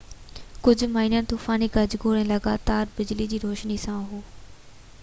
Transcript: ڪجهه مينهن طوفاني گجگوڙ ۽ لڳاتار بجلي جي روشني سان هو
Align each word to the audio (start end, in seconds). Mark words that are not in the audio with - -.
ڪجهه 0.67 0.87
مينهن 0.93 1.27
طوفاني 1.33 1.67
گجگوڙ 1.75 2.17
۽ 2.23 2.25
لڳاتار 2.31 2.91
بجلي 2.97 3.31
جي 3.35 3.43
روشني 3.47 3.81
سان 3.87 4.03
هو 4.13 4.27